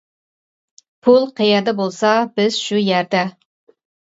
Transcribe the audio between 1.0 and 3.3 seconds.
پۇل قەيەردە بولسا بىز شۇ يەردە.